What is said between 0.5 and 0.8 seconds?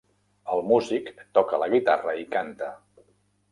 El